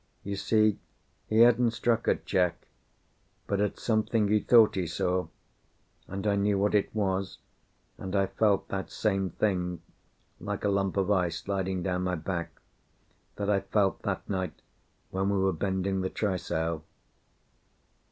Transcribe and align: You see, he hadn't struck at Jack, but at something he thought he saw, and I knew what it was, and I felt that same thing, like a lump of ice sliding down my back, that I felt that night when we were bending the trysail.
You 0.23 0.35
see, 0.35 0.79
he 1.27 1.41
hadn't 1.41 1.69
struck 1.73 2.07
at 2.07 2.25
Jack, 2.25 2.65
but 3.45 3.61
at 3.61 3.77
something 3.77 4.29
he 4.29 4.39
thought 4.39 4.73
he 4.73 4.87
saw, 4.87 5.27
and 6.07 6.25
I 6.25 6.35
knew 6.35 6.57
what 6.57 6.73
it 6.73 6.89
was, 6.95 7.37
and 7.99 8.15
I 8.15 8.25
felt 8.25 8.67
that 8.69 8.89
same 8.89 9.29
thing, 9.29 9.79
like 10.39 10.63
a 10.63 10.69
lump 10.69 10.97
of 10.97 11.11
ice 11.11 11.41
sliding 11.41 11.83
down 11.83 12.01
my 12.01 12.15
back, 12.15 12.59
that 13.35 13.47
I 13.47 13.59
felt 13.59 14.01
that 14.01 14.27
night 14.27 14.63
when 15.11 15.29
we 15.29 15.37
were 15.37 15.53
bending 15.53 16.01
the 16.01 16.09
trysail. 16.09 16.83